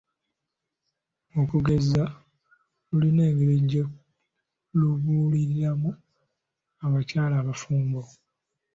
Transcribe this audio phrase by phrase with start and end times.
[1.41, 2.03] Okugeza
[2.89, 3.83] lulina engeri gye
[4.79, 5.89] lubuuliriramu
[6.85, 8.01] abakyala abafumbo.